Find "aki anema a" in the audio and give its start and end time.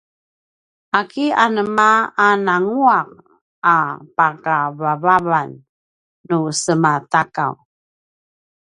0.99-2.27